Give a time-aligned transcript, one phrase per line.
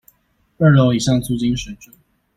[0.57, 1.93] 二樓以上租金水準